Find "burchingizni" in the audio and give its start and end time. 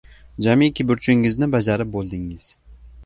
0.91-1.51